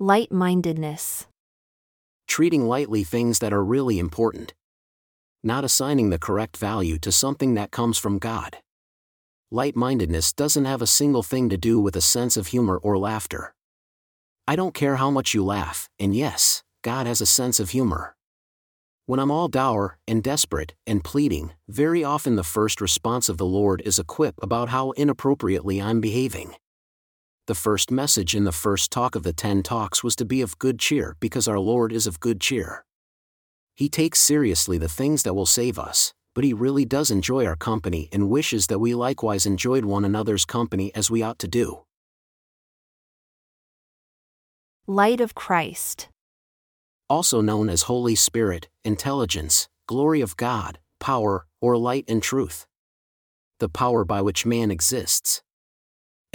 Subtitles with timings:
[0.00, 1.26] Light mindedness.
[2.28, 4.54] Treating lightly things that are really important.
[5.42, 8.58] Not assigning the correct value to something that comes from God.
[9.50, 12.96] Light mindedness doesn't have a single thing to do with a sense of humor or
[12.96, 13.56] laughter.
[14.46, 18.14] I don't care how much you laugh, and yes, God has a sense of humor.
[19.06, 23.44] When I'm all dour, and desperate, and pleading, very often the first response of the
[23.44, 26.54] Lord is a quip about how inappropriately I'm behaving.
[27.48, 30.58] The first message in the first talk of the ten talks was to be of
[30.58, 32.84] good cheer because our Lord is of good cheer.
[33.74, 37.56] He takes seriously the things that will save us, but he really does enjoy our
[37.56, 41.84] company and wishes that we likewise enjoyed one another's company as we ought to do.
[44.86, 46.10] Light of Christ.
[47.08, 52.66] Also known as Holy Spirit, intelligence, glory of God, power, or light and truth.
[53.58, 55.40] The power by which man exists.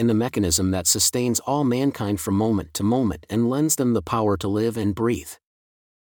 [0.04, 4.02] And the mechanism that sustains all mankind from moment to moment and lends them the
[4.02, 5.30] power to live and breathe.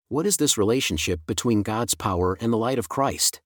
[0.10, 3.40] What is this relationship between God's power and the light of Christ?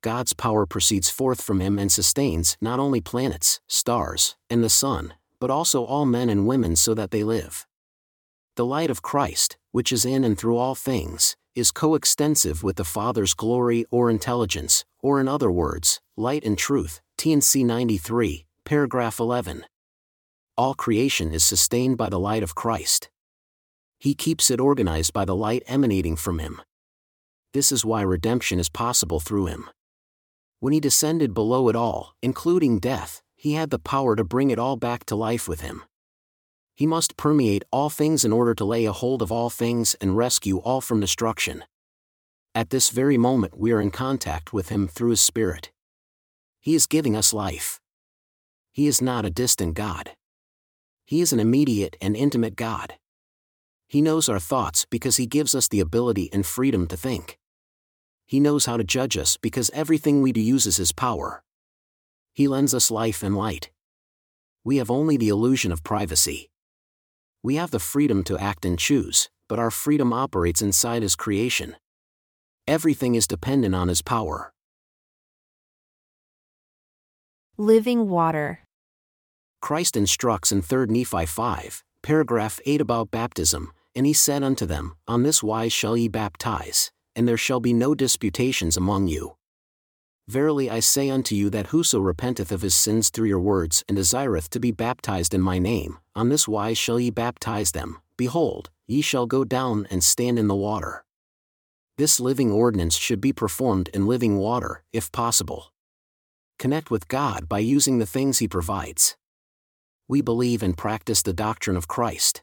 [0.00, 5.14] God's power proceeds forth from him and sustains not only planets, stars, and the sun,
[5.40, 7.66] but also all men and women so that they live.
[8.54, 12.84] The light of Christ, which is in and through all things, is coextensive with the
[12.84, 19.64] Father's glory or intelligence, or in other words, light and truth, T&C 93, paragraph 11.
[20.56, 23.10] All creation is sustained by the light of Christ.
[23.98, 26.60] He keeps it organized by the light emanating from him.
[27.52, 29.70] This is why redemption is possible through him.
[30.60, 34.58] When he descended below it all, including death, he had the power to bring it
[34.58, 35.82] all back to life with him
[36.78, 40.16] he must permeate all things in order to lay a hold of all things and
[40.16, 41.64] rescue all from destruction.
[42.54, 45.72] At this very moment, we are in contact with Him through His Spirit.
[46.60, 47.80] He is giving us life.
[48.78, 50.12] He is not a distant God.
[51.04, 52.94] He is an immediate and intimate God.
[53.88, 57.38] He knows our thoughts because He gives us the ability and freedom to think.
[58.24, 61.42] He knows how to judge us because everything we do uses His power.
[62.32, 63.72] He lends us life and light.
[64.62, 66.48] We have only the illusion of privacy.
[67.42, 71.74] We have the freedom to act and choose, but our freedom operates inside His creation.
[72.68, 74.52] Everything is dependent on His power.
[77.56, 78.60] Living water.
[79.60, 84.94] Christ instructs in 3 Nephi 5, paragraph 8 about baptism, and he said unto them,
[85.06, 89.36] On this wise shall ye baptize, and there shall be no disputations among you.
[90.28, 93.96] Verily I say unto you that whoso repenteth of his sins through your words and
[93.96, 98.70] desireth to be baptized in my name, on this wise shall ye baptize them, behold,
[98.86, 101.04] ye shall go down and stand in the water.
[101.96, 105.72] This living ordinance should be performed in living water, if possible.
[106.58, 109.16] Connect with God by using the things He provides.
[110.10, 112.42] We believe and practice the doctrine of Christ.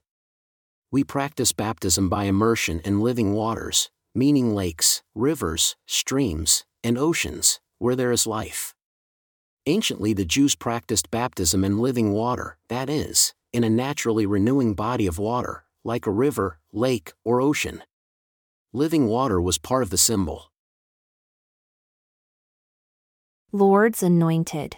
[0.91, 7.95] We practice baptism by immersion in living waters, meaning lakes, rivers, streams, and oceans, where
[7.95, 8.75] there is life.
[9.65, 15.07] Anciently, the Jews practiced baptism in living water, that is, in a naturally renewing body
[15.07, 17.81] of water, like a river, lake, or ocean.
[18.73, 20.51] Living water was part of the symbol.
[23.51, 24.77] Lord's anointed.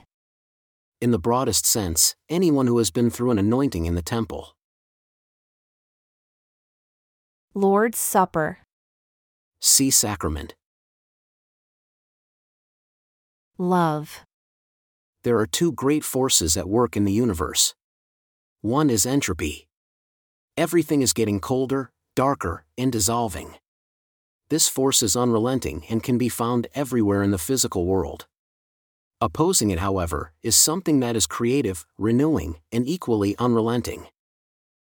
[1.00, 4.56] In the broadest sense, anyone who has been through an anointing in the temple.
[7.54, 8.60] Lord's Supper.
[9.62, 10.56] See sacrament.
[13.60, 14.26] Love.
[15.24, 17.76] There are two great forces at work in the universe.
[18.62, 19.68] One is entropy.
[20.56, 23.54] Everything is getting colder, darker, and dissolving.
[24.50, 28.26] This force is unrelenting and can be found everywhere in the physical world.
[29.20, 34.08] Opposing it, however, is something that is creative, renewing, and equally unrelenting.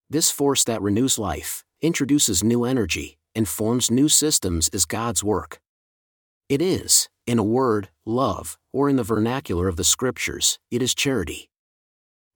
[0.09, 5.61] This force that renews life, introduces new energy, and forms new systems is God's work.
[6.49, 10.93] It is, in a word, love, or in the vernacular of the scriptures, it is
[10.93, 11.49] charity.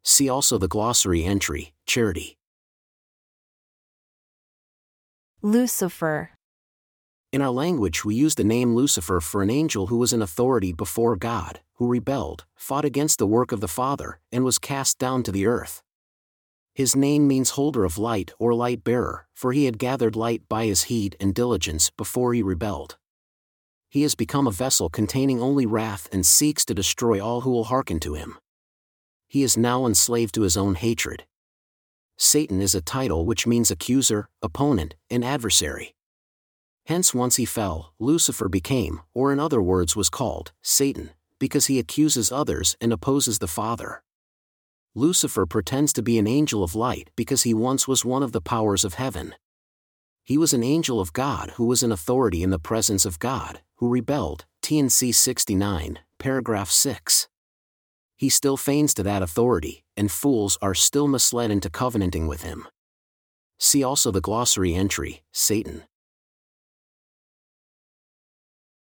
[0.03, 2.38] See also the glossary entry, charity.
[5.41, 6.32] Lucifer.
[7.31, 10.73] In our language, we use the name Lucifer for an angel who was in authority
[10.73, 15.23] before God, who rebelled, fought against the work of the Father, and was cast down
[15.23, 15.81] to the earth.
[16.73, 20.66] His name means holder of light or light bearer, for he had gathered light by
[20.66, 22.97] his heed and diligence before he rebelled
[23.91, 27.66] he has become a vessel containing only wrath and seeks to destroy all who will
[27.66, 28.37] hearken to him.
[29.27, 31.25] He is now enslaved to his own hatred.
[32.17, 35.93] Satan is a title which means accuser, opponent, and adversary.
[36.91, 41.79] Hence, once he fell, Lucifer became, or in other words was called, Satan, because he
[41.79, 44.03] accuses others and opposes the Father.
[44.93, 48.41] Lucifer pretends to be an angel of light because he once was one of the
[48.41, 49.34] powers of heaven.
[50.26, 53.61] He was an angel of God who was in authority in the presence of God,
[53.78, 57.29] who rebelled, T&C 69, paragraph 6.
[58.17, 62.67] He still feigns to that authority, and fools are still misled into covenanting with him.
[63.61, 65.84] See also the glossary entry Satan.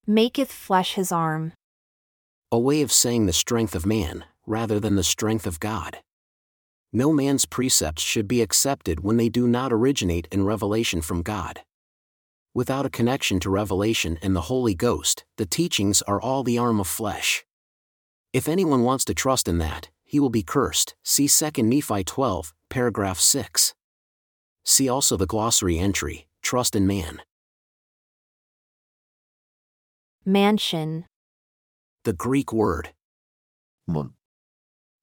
[0.10, 1.54] Maketh flesh his arm.
[2.52, 6.00] A way of saying the strength of man, rather than the strength of God.
[6.92, 11.62] No man's precepts should be accepted when they do not originate in revelation from God.
[12.56, 16.80] Without a connection to revelation and the Holy Ghost, the teachings are all the arm
[16.80, 17.46] of flesh.
[18.34, 20.96] If anyone wants to trust in that, he will be cursed.
[21.04, 23.76] See 2 Nephi 12, paragraph 6.
[24.66, 27.22] See also the glossary entry Trust in Man.
[30.30, 31.06] Mansion.
[32.04, 32.92] The Greek word
[33.88, 34.14] Mon.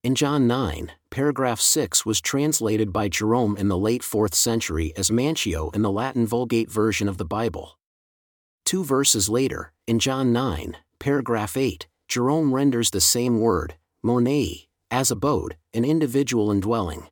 [0.04, 5.10] in John 9, paragraph 6 was translated by Jerome in the late 4th century as
[5.10, 7.76] Mansio in the Latin Vulgate version of the Bible.
[8.64, 13.74] Two verses later, in John 9, paragraph 8, Jerome renders the same word,
[14.04, 17.08] monei, as abode, an individual indwelling.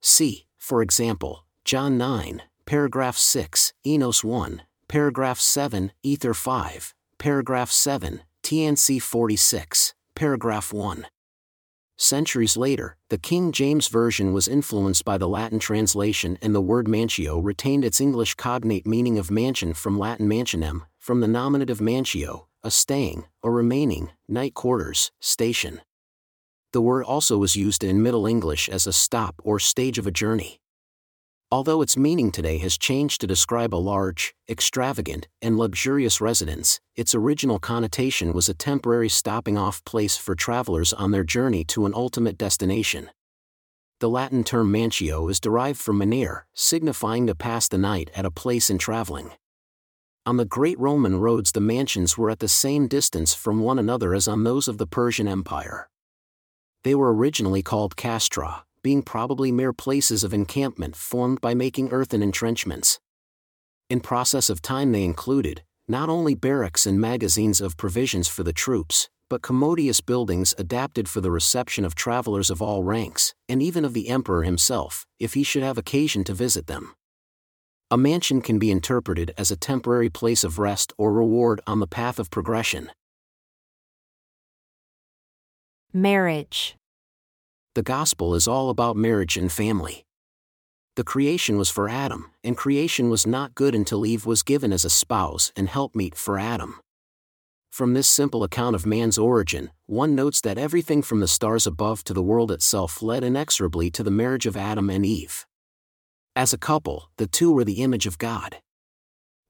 [0.00, 8.22] See, for example, John 9, paragraph 6, Enos 1, paragraph 7, Ether 5, paragraph 7,
[8.42, 11.06] T&C 46, paragraph 1.
[11.98, 16.86] Centuries later, the King James Version was influenced by the Latin translation and the word
[16.86, 22.46] mansio retained its English cognate meaning of mansion from Latin mansionem, from the nominative mansio,
[22.62, 25.82] a staying, or remaining, night quarters, station.
[26.72, 30.10] The word also was used in Middle English as a stop or stage of a
[30.10, 30.59] journey.
[31.52, 37.12] Although its meaning today has changed to describe a large, extravagant, and luxurious residence, its
[37.12, 41.92] original connotation was a temporary stopping off place for travelers on their journey to an
[41.92, 43.10] ultimate destination.
[43.98, 48.30] The Latin term mansio is derived from manere, signifying to pass the night at a
[48.30, 49.32] place in traveling.
[50.24, 54.14] On the great Roman roads, the mansions were at the same distance from one another
[54.14, 55.90] as on those of the Persian Empire.
[56.84, 62.22] They were originally called castra, being probably mere places of encampment formed by making earthen
[62.22, 62.98] entrenchments.
[63.88, 68.52] In process of time, they included not only barracks and magazines of provisions for the
[68.52, 73.84] troops, but commodious buildings adapted for the reception of travelers of all ranks, and even
[73.84, 76.94] of the emperor himself, if he should have occasion to visit them.
[77.90, 81.88] A mansion can be interpreted as a temporary place of rest or reward on the
[81.88, 82.90] path of progression.
[85.92, 86.76] Marriage.
[87.76, 90.04] The gospel is all about marriage and family.
[90.96, 94.84] The creation was for Adam, and creation was not good until Eve was given as
[94.84, 96.80] a spouse and helpmeet for Adam.
[97.70, 102.02] From this simple account of man's origin, one notes that everything from the stars above
[102.04, 105.46] to the world itself led inexorably to the marriage of Adam and Eve.
[106.34, 108.56] As a couple, the two were the image of God.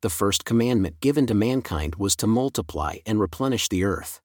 [0.02, 4.20] The first commandment given to mankind was to multiply and replenish the earth.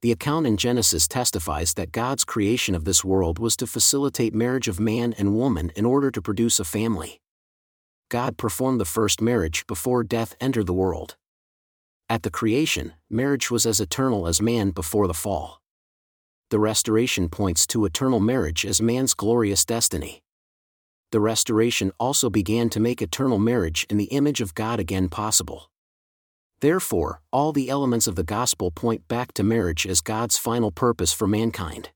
[0.00, 4.68] The account in Genesis testifies that God's creation of this world was to facilitate marriage
[4.68, 7.20] of man and woman in order to produce a family.
[8.08, 11.16] God performed the first marriage before death entered the world.
[12.08, 15.60] At the creation, marriage was as eternal as man before the fall.
[16.50, 20.22] The restoration points to eternal marriage as man's glorious destiny.
[21.10, 25.70] The restoration also began to make eternal marriage in the image of God again possible.
[26.60, 31.12] Therefore, all the elements of the gospel point back to marriage as God's final purpose
[31.12, 31.90] for mankind.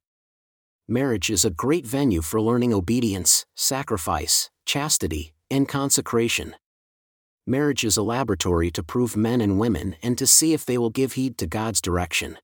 [0.89, 6.55] Marriage is a great venue for learning obedience, sacrifice, chastity, and consecration.
[7.47, 10.91] Marriage is a laboratory to prove men and women and to see if they will
[10.91, 12.39] give heed to God's direction.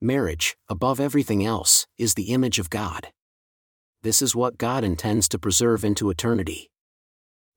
[0.00, 3.08] Marriage, above everything else, is the image of God.
[4.02, 6.70] This is what God intends to preserve into eternity.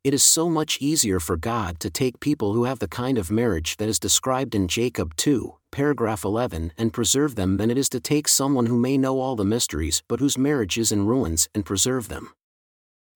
[0.03, 3.31] It is so much easier for God to take people who have the kind of
[3.31, 7.89] marriage that is described in Jacob 2, paragraph 11, and preserve them than it is
[7.89, 11.49] to take someone who may know all the mysteries but whose marriage is in ruins
[11.53, 12.31] and preserve them.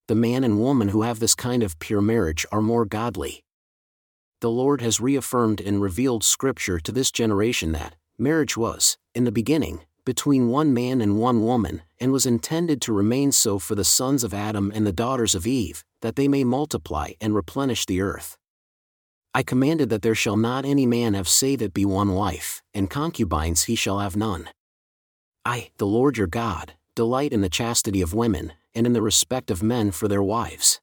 [0.08, 3.44] The man and woman who have this kind of pure marriage are more godly.
[4.40, 9.32] The Lord has reaffirmed and revealed Scripture to this generation that marriage was, in the
[9.32, 13.84] beginning, between one man and one woman, and was intended to remain so for the
[13.84, 18.00] sons of Adam and the daughters of Eve, that they may multiply and replenish the
[18.00, 18.36] earth.
[19.34, 22.90] I commanded that there shall not any man have save it be one wife, and
[22.90, 24.50] concubines he shall have none.
[25.44, 29.50] I, the Lord your God, delight in the chastity of women, and in the respect
[29.50, 30.80] of men for their wives.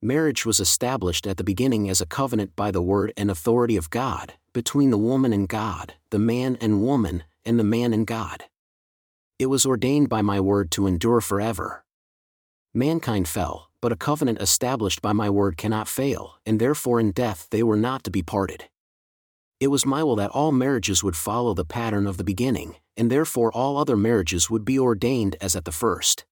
[0.00, 3.90] Marriage was established at the beginning as a covenant by the word and authority of
[3.90, 8.44] God, between the woman and God, the man and woman, and the man and God.
[9.38, 11.84] It was ordained by my word to endure forever.
[12.74, 17.48] Mankind fell, but a covenant established by my word cannot fail, and therefore in death
[17.50, 18.64] they were not to be parted.
[19.60, 23.10] It was my will that all marriages would follow the pattern of the beginning, and
[23.10, 26.24] therefore all other marriages would be ordained as at the first.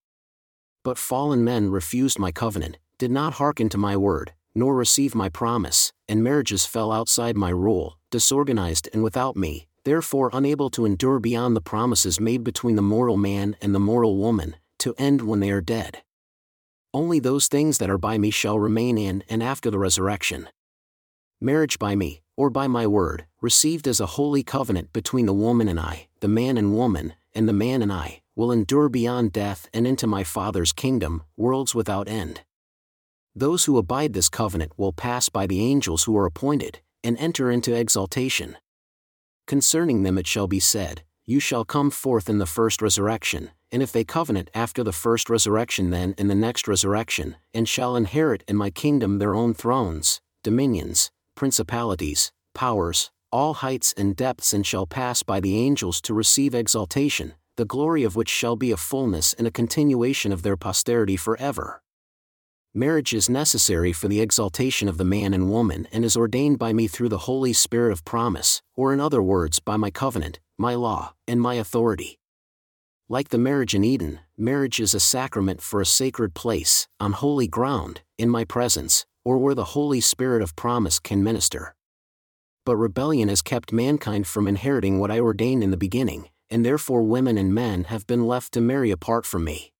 [0.85, 5.29] But fallen men refused my covenant, did not hearken to my word, nor receive my
[5.29, 11.19] promise, and marriages fell outside my rule, disorganized and without me, therefore unable to endure
[11.19, 15.41] beyond the promises made between the mortal man and the mortal woman, to end when
[15.41, 16.03] they are dead.
[16.93, 20.49] Only those things that are by me shall remain in and after the resurrection.
[21.41, 25.69] Marriage by me, or by my word, received as a holy covenant between the woman
[25.69, 29.69] and I, the man and woman, and the man and I, will endure beyond death
[29.73, 32.43] and into my Father's kingdom, worlds without end.
[33.35, 37.51] Those who abide this covenant will pass by the angels who are appointed, and enter
[37.51, 38.57] into exaltation.
[39.47, 43.85] Concerning them it shall be said, You shall come forth in the first resurrection, and
[43.85, 48.43] if they covenant after the first resurrection, then in the next resurrection, and shall inherit
[48.49, 54.87] in my kingdom their own thrones, dominions, principalities, powers, all heights and depths, and shall
[54.87, 59.33] pass by the angels to receive exaltation, the glory of which shall be a fullness
[59.35, 61.81] and a continuation of their posterity forever.
[62.75, 66.73] Marriage is necessary for the exaltation of the man and woman and is ordained by
[66.73, 70.75] me through the Holy Spirit of promise, or in other words, by my covenant, my
[70.75, 72.19] law, and my authority.
[73.09, 77.49] Like the marriage in Eden, marriage is a sacrament for a sacred place, on holy
[77.49, 81.75] ground, in my presence, or where the Holy Spirit of promise can minister.
[82.67, 87.03] But rebellion has kept mankind from inheriting what I ordained in the beginning, and therefore
[87.03, 89.73] women and men have been left to marry apart from me.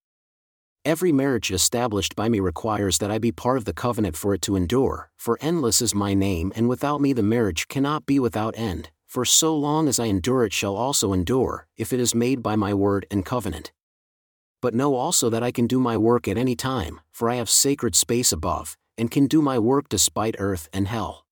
[0.83, 4.41] Every marriage established by me requires that I be part of the covenant for it
[4.41, 8.55] to endure, for endless is my name, and without me the marriage cannot be without
[8.57, 12.41] end, for so long as I endure it shall also endure, if it is made
[12.41, 13.73] by my word and covenant.
[14.61, 17.49] But know also that I can do my work at any time, for I have
[17.49, 21.25] sacred space above, and can do my work despite earth and hell.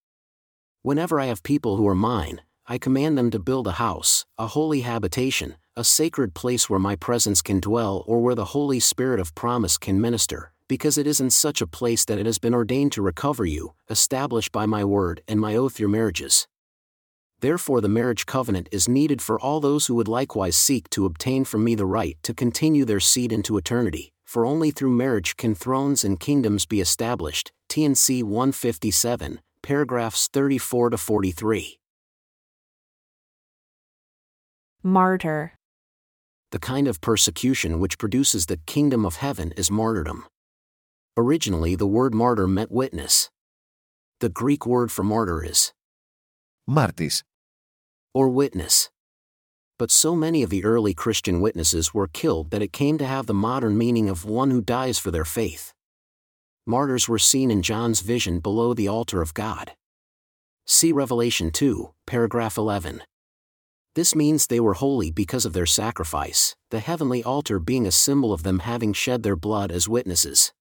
[0.82, 4.48] Whenever I have people who are mine, I command them to build a house, a
[4.48, 9.22] holy habitation, a sacred place where my presence can dwell or where the Holy Spirit
[9.22, 12.54] of promise can minister, because it is in such a place that it has been
[12.54, 16.46] ordained to recover you, establish by my word and my oath your marriages.
[17.42, 21.46] Therefore, the marriage covenant is needed for all those who would likewise seek to obtain
[21.46, 25.56] from me the right to continue their seed into eternity, for only through marriage can
[25.56, 27.52] thrones and kingdoms be established.
[27.70, 31.80] T&C 157, paragraphs 34 to 43.
[34.84, 35.54] Martyr.
[36.52, 40.26] The kind of persecution which produces the kingdom of heaven is martyrdom.
[41.16, 43.30] Originally, the word martyr meant witness.
[44.20, 45.74] The Greek word for martyr is
[46.68, 47.24] martys,
[48.14, 48.90] or witness.
[49.78, 53.28] But so many of the early Christian witnesses were killed that it came to have
[53.28, 55.74] the modern meaning of one who dies for their faith.
[56.66, 59.72] Martyrs were seen in John's vision below the altar of God.
[60.68, 63.02] See Revelation 2, paragraph 11.
[63.96, 68.32] This means they were holy because of their sacrifice, the heavenly altar being a symbol
[68.32, 70.54] of them having shed their blood as witnesses.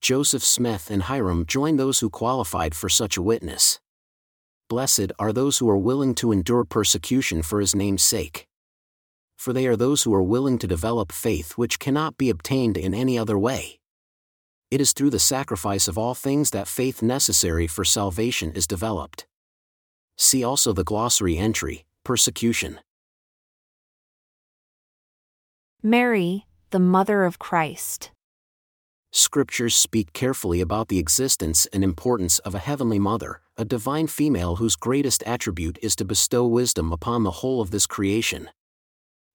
[0.00, 3.80] Joseph Smith and Hyrum joined those who qualified for such a witness.
[4.68, 8.46] Blessed are those who are willing to endure persecution for his name's sake.
[9.38, 12.92] For they are those who are willing to develop faith which cannot be obtained in
[12.92, 13.78] any other way.
[14.70, 19.26] It is through the sacrifice of all things that faith necessary for salvation is developed.
[20.18, 22.78] See also the glossary entry Persecution.
[25.82, 28.10] Mary, the Mother of Christ.
[29.12, 34.56] Scriptures speak carefully about the existence and importance of a heavenly mother, a divine female
[34.56, 38.50] whose greatest attribute is to bestow wisdom upon the whole of this creation.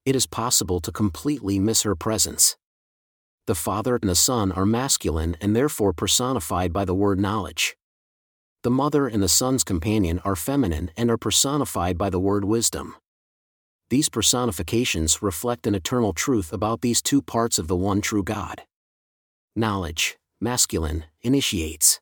[0.06, 2.56] It is possible to completely miss her presence.
[3.48, 7.76] The Father and the Son are masculine and therefore personified by the word knowledge.
[8.64, 12.96] The Mother and the Son's companion are feminine and are personified by the word wisdom.
[13.90, 18.62] These personifications reflect an eternal truth about these two parts of the one true God.
[19.56, 22.00] Knowledge, masculine, initiates.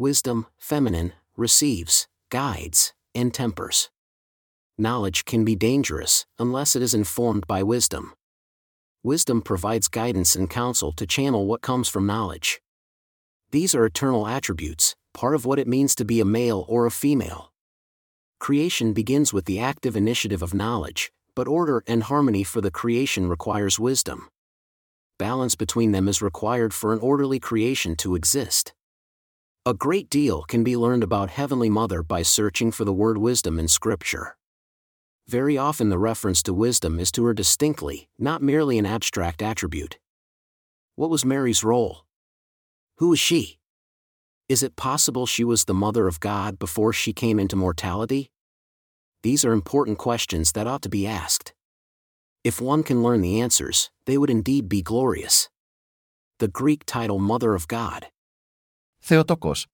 [0.00, 3.90] Wisdom, feminine, receives, guides, and tempers.
[4.78, 8.14] Knowledge can be dangerous unless it is informed by wisdom.
[9.02, 12.60] Wisdom provides guidance and counsel to channel what comes from knowledge.
[13.50, 16.92] These are eternal attributes, part of what it means to be a male or a
[16.92, 17.52] female.
[18.38, 23.28] Creation begins with the active initiative of knowledge, but order and harmony for the creation
[23.28, 24.28] requires wisdom.
[25.18, 28.72] Balance between them is required for an orderly creation to exist.
[29.68, 33.58] A great deal can be learned about Heavenly Mother by searching for the word wisdom
[33.58, 34.38] in Scripture.
[35.26, 39.98] very often the reference to wisdom is to her distinctly, not merely an abstract attribute.
[40.96, 42.06] What was Mary's role?
[42.96, 43.58] Who was she?
[44.48, 48.30] Is it possible she was the Mother of God before she came into mortality?
[49.22, 51.52] These are important questions that ought to be asked.
[52.42, 55.50] If one can learn the answers, they would indeed be glorious.
[56.38, 58.06] The Greek title Mother of God
[59.02, 59.66] Theotokos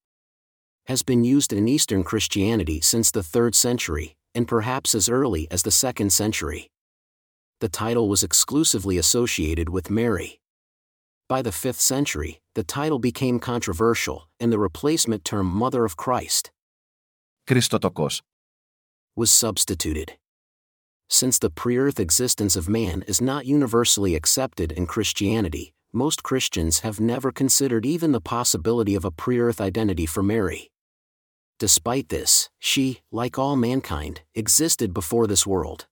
[0.87, 5.63] has been used in Eastern Christianity since the 3rd century, and perhaps as early as
[5.63, 6.69] the 2nd century.
[7.59, 10.39] The title was exclusively associated with Mary.
[11.27, 16.51] By the 5th century, the title became controversial, and the replacement term Mother of Christ
[17.47, 18.21] Christotokos
[19.15, 20.13] was substituted.
[21.09, 26.79] Since the pre earth existence of man is not universally accepted in Christianity, most Christians
[26.79, 30.69] have never considered even the possibility of a pre earth identity for Mary.
[31.57, 35.87] Despite this, she, like all mankind, existed before this world.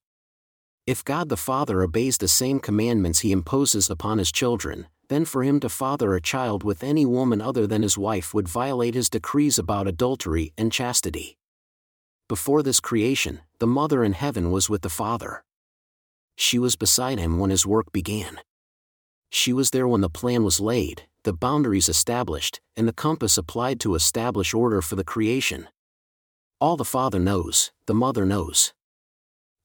[0.86, 5.44] If God the Father obeys the same commandments he imposes upon his children, then for
[5.44, 9.10] him to father a child with any woman other than his wife would violate his
[9.10, 11.38] decrees about adultery and chastity.
[12.28, 15.44] Before this creation, the Mother in heaven was with the Father.
[16.36, 18.40] She was beside him when his work began.
[19.36, 23.80] She was there when the plan was laid, the boundaries established, and the compass applied
[23.80, 25.68] to establish order for the creation.
[26.62, 28.74] All the Father knows, the Mother knows.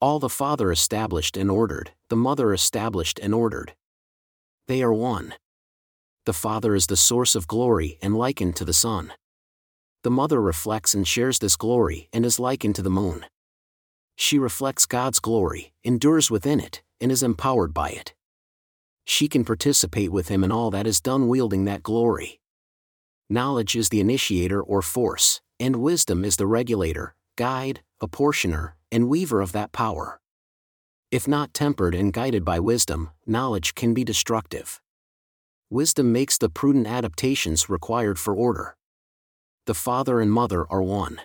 [0.01, 3.75] All the Father established and ordered, the Mother established and ordered.
[4.69, 5.35] They are one.
[6.25, 9.13] The Father is the source of glory and likened to the Son.
[10.03, 13.27] The Mother reflects and shares this glory and is likened to the moon.
[14.17, 18.15] She reflects God's glory, endures within it, and is empowered by it.
[19.11, 22.41] She can participate with Him in all that is done wielding that glory.
[23.31, 29.41] Knowledge is the initiator or force, and wisdom is the regulator, guide, apportioner, and weaver
[29.41, 30.21] of that power.
[31.11, 34.79] If not tempered and guided by wisdom, knowledge can be destructive.
[35.71, 38.77] Wisdom makes the prudent adaptations required for order.
[39.65, 41.23] The father and mother are one.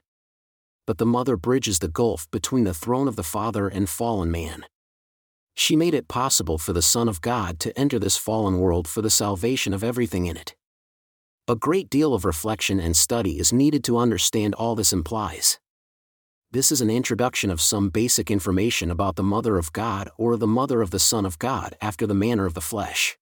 [0.87, 4.65] But the mother bridges the gulf between the throne of the Father and fallen man.
[5.55, 9.01] She made it possible for the Son of God to enter this fallen world for
[9.01, 10.55] the salvation of everything in it.
[11.47, 15.59] A great deal of reflection and study is needed to understand all this implies.
[16.51, 20.47] This is an introduction of some basic information about the Mother of God or the
[20.47, 23.17] Mother of the Son of God after the manner of the flesh.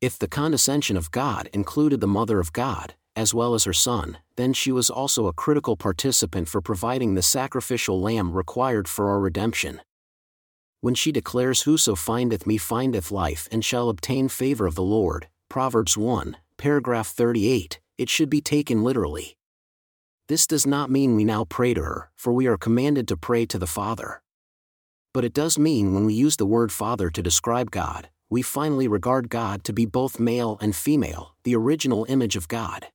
[0.00, 4.18] If the condescension of God included the Mother of God, as well as her Son,
[4.36, 9.20] then she was also a critical participant for providing the sacrificial lamb required for our
[9.20, 9.80] redemption.
[10.80, 15.28] When she declares, Whoso findeth me findeth life and shall obtain favor of the Lord,
[15.48, 19.36] Proverbs 1, paragraph 38, it should be taken literally.
[20.28, 23.44] This does not mean we now pray to her, for we are commanded to pray
[23.46, 24.22] to the Father.
[25.12, 28.86] But it does mean when we use the word Father to describe God, we finally
[28.86, 32.88] regard God to be both male and female, the original image of God.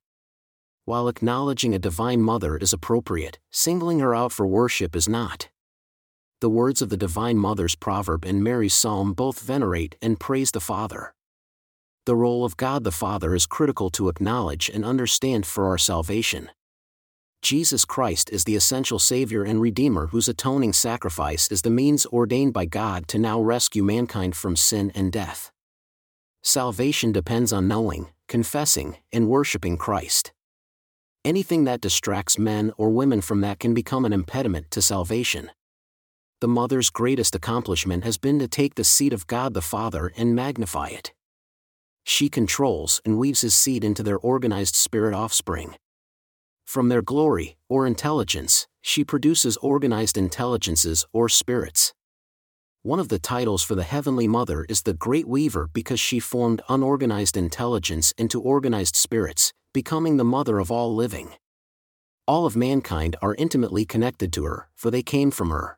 [0.85, 5.49] While acknowledging a divine mother is appropriate, singling her out for worship is not.
[6.43, 10.59] The words of the Divine Mother's proverb and Mary's psalm both venerate and praise the
[10.59, 11.13] Father.
[12.05, 16.49] The role of God the Father is critical to acknowledge and understand for our salvation.
[17.41, 22.51] Jesus Christ is the essential Savior and Redeemer whose atoning sacrifice is the means ordained
[22.51, 25.49] by God to now rescue mankind from sin and death.
[26.41, 30.33] Salvation depends on knowing, confessing, and worshiping Christ.
[31.23, 35.49] Anything that distracts men or women from that can become an impediment to salvation.
[36.43, 40.35] The mother's greatest accomplishment has been to take the seed of God the Father and
[40.35, 41.13] magnify it.
[42.03, 45.75] She controls and weaves his seed into their organized spirit offspring.
[46.65, 51.93] From their glory, or intelligence, she produces organized intelligences or spirits.
[52.81, 56.61] One of the titles for the Heavenly Mother is the Great Weaver because she formed
[56.67, 61.35] unorganized intelligence into organized spirits, becoming the mother of all living.
[62.27, 65.77] All of mankind are intimately connected to her, for they came from her.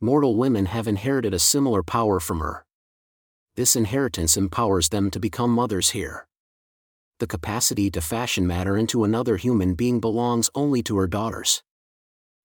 [0.00, 2.64] Mortal women have inherited a similar power from her.
[3.56, 6.26] This inheritance empowers them to become mothers here.
[7.20, 11.62] The capacity to fashion matter into another human being belongs only to her daughters.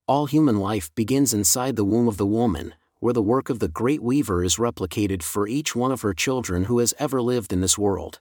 [0.08, 3.68] All human life begins inside the womb of the woman, where the work of the
[3.68, 7.62] great weaver is replicated for each one of her children who has ever lived in
[7.62, 8.20] this world.